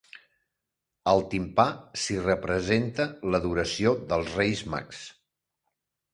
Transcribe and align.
Al 1.11 1.19
timpà 1.33 1.65
s'hi 2.05 2.17
representa 2.23 3.07
l'adoració 3.35 3.95
dels 4.15 4.35
Reis 4.41 4.67
Mags. 4.75 5.05